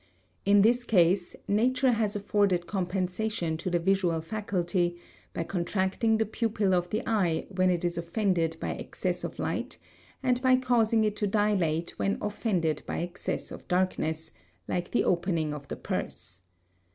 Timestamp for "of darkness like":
13.51-14.89